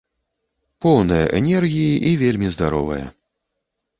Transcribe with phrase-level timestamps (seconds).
[0.85, 3.03] Поўная энергіі і вельмі здаровая.